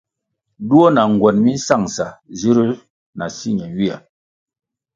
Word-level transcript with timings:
Duo 0.67 0.87
na 0.95 1.01
ngwen 1.11 1.37
mi 1.45 1.51
nsangʼsa 1.57 2.05
zirū 2.39 2.65
na 3.17 3.25
si 3.37 3.49
ñenywia. 3.57 3.97